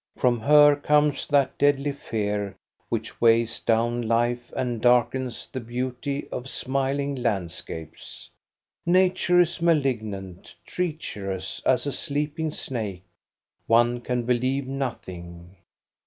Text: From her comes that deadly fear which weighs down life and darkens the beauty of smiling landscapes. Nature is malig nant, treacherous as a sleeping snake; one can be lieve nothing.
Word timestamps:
From 0.17 0.39
her 0.39 0.75
comes 0.75 1.27
that 1.27 1.55
deadly 1.59 1.91
fear 1.91 2.55
which 2.89 3.21
weighs 3.21 3.59
down 3.59 4.01
life 4.01 4.51
and 4.55 4.81
darkens 4.81 5.45
the 5.47 5.59
beauty 5.59 6.27
of 6.31 6.49
smiling 6.49 7.13
landscapes. 7.13 8.27
Nature 8.83 9.41
is 9.41 9.59
malig 9.59 10.01
nant, 10.01 10.55
treacherous 10.65 11.61
as 11.67 11.85
a 11.85 11.91
sleeping 11.93 12.49
snake; 12.49 13.03
one 13.67 13.99
can 14.01 14.23
be 14.23 14.33
lieve 14.39 14.65
nothing. 14.67 15.55